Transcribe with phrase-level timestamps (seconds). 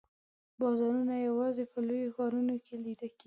[0.59, 3.19] بازارونه یوازي په لویو ښارونو کې لیده کیږي.